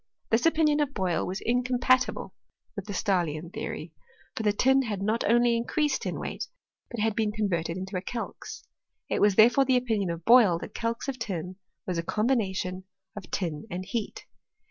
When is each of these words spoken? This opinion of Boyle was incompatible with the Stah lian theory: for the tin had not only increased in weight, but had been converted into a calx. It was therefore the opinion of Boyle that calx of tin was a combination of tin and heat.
This 0.31 0.47
opinion 0.47 0.79
of 0.79 0.95
Boyle 0.95 1.27
was 1.27 1.41
incompatible 1.45 2.33
with 2.75 2.85
the 2.85 2.91
Stah 2.91 3.23
lian 3.23 3.51
theory: 3.53 3.93
for 4.35 4.41
the 4.41 4.51
tin 4.51 4.81
had 4.81 4.99
not 4.99 5.23
only 5.29 5.55
increased 5.55 6.07
in 6.07 6.17
weight, 6.17 6.47
but 6.89 6.99
had 6.99 7.15
been 7.15 7.31
converted 7.31 7.77
into 7.77 7.95
a 7.95 8.01
calx. 8.01 8.63
It 9.11 9.21
was 9.21 9.35
therefore 9.35 9.65
the 9.65 9.77
opinion 9.77 10.09
of 10.09 10.25
Boyle 10.25 10.57
that 10.57 10.73
calx 10.73 11.07
of 11.07 11.19
tin 11.19 11.57
was 11.85 11.99
a 11.99 12.03
combination 12.03 12.85
of 13.15 13.29
tin 13.29 13.67
and 13.69 13.85
heat. 13.85 14.25